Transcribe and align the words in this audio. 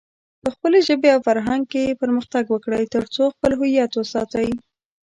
په 0.41 0.49
خپلې 0.55 0.79
ژبې 0.87 1.09
او 1.15 1.19
فرهنګ 1.27 1.63
کې 1.73 1.97
پرمختګ 2.01 2.43
وکړئ، 2.49 2.83
ترڅو 2.93 3.23
خپل 3.35 3.51
هويت 3.59 3.91
وساتئ. 3.95 4.49